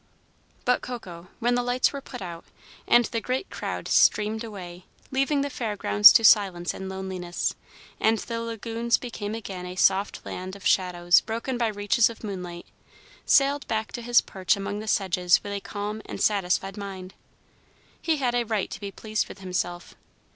But 0.65 0.81
Coco, 0.81 1.27
when 1.37 1.53
the 1.53 1.61
lights 1.61 1.93
were 1.93 2.01
put 2.01 2.23
out 2.23 2.45
and 2.87 3.05
the 3.05 3.21
great 3.21 3.51
crowd 3.51 3.87
streamed 3.87 4.43
away, 4.43 4.85
leaving 5.11 5.41
the 5.41 5.49
Fair 5.51 5.75
Grounds 5.75 6.11
to 6.13 6.23
silence 6.23 6.73
and 6.73 6.89
loneliness, 6.89 7.53
and 7.99 8.17
the 8.17 8.41
lagoons 8.41 8.97
became 8.97 9.35
again 9.35 9.67
a 9.67 9.75
soft 9.75 10.25
land 10.25 10.55
of 10.55 10.65
shadows 10.65 11.21
broken 11.21 11.55
by 11.55 11.67
reaches 11.67 12.09
of 12.09 12.23
moonlight, 12.23 12.65
sailed 13.27 13.67
back 13.67 13.91
to 13.91 14.01
his 14.01 14.21
perch 14.21 14.55
among 14.55 14.79
the 14.79 14.87
sedges 14.87 15.43
with 15.43 15.53
a 15.53 15.59
calm 15.61 16.01
and 16.07 16.19
satisfied 16.19 16.77
mind. 16.77 17.13
He 18.01 18.17
had 18.17 18.33
a 18.33 18.43
right 18.43 18.71
to 18.71 18.79
be 18.79 18.89
pleased 18.91 19.27
with 19.27 19.37
himself. 19.37 19.93